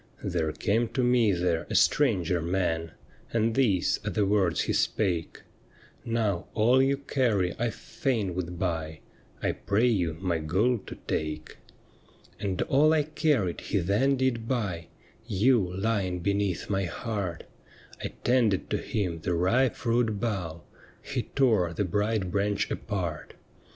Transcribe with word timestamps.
'There 0.23 0.51
came 0.51 0.87
to 0.95 1.03
me 1.03 1.31
there 1.31 1.67
a 1.69 1.75
stranger 1.75 2.41
man, 2.41 2.93
And 3.31 3.53
these 3.53 3.99
are 4.03 4.09
the 4.09 4.25
words 4.25 4.61
he 4.61 4.73
spake:" 4.73 5.41
Now, 6.05 6.47
all 6.55 6.81
you 6.81 6.97
carry 6.97 7.53
I 7.59 7.69
fain 7.69 8.33
would 8.33 8.57
buy, 8.57 9.01
I 9.43 9.51
pray 9.51 9.85
you 9.85 10.17
my 10.19 10.39
gold 10.39 10.87
to 10.87 10.95
take."' 11.07 11.57
And 12.41 12.59
all 12.63 12.93
I 12.93 13.03
carried 13.03 13.61
he 13.61 13.77
then 13.77 14.17
did 14.17 14.47
buy— 14.47 14.87
You 15.43 15.71
lying 15.71 16.21
beneath 16.21 16.67
my 16.67 16.85
heart— 16.85 17.43
I 18.03 18.07
tended 18.23 18.71
to 18.71 18.77
him 18.79 19.19
the 19.21 19.35
ripe 19.35 19.75
fruit 19.75 20.19
bough. 20.19 20.63
He 21.03 21.27
tore 21.35 21.73
the 21.73 21.85
bright 21.85 22.31
branch 22.31 22.71
apart. 22.71 23.35